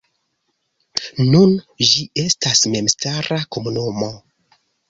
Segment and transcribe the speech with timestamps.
[1.33, 1.53] Nun
[1.89, 4.13] ĝi estas memstara komunumo.